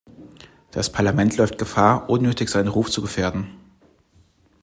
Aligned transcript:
Das 0.71 0.91
Parlament 0.91 1.37
läuft 1.37 1.59
Gefahr, 1.59 2.09
unnötig 2.09 2.49
seinen 2.49 2.69
Ruf 2.69 2.89
zu 2.89 3.03
gefährden. 3.03 3.51